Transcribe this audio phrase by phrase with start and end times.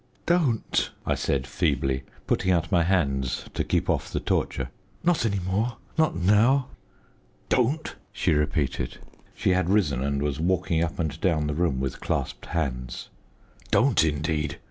[0.25, 4.71] "Don't!" I said feebly, putting out my hands to keep off the torture;
[5.03, 6.69] "not any more, not now."
[7.49, 8.97] "Don't?" she repeated.
[9.35, 13.09] She had risen and was walking up and down the room with clasped hands
[13.69, 14.57] "don't, indeed!